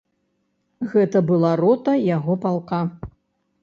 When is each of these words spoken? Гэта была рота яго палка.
Гэта 0.93 1.23
была 1.29 1.53
рота 1.63 1.97
яго 2.17 2.33
палка. 2.49 2.85